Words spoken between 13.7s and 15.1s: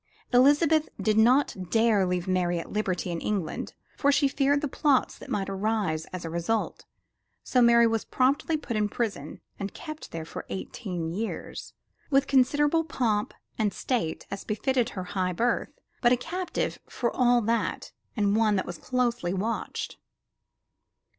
state as befitted her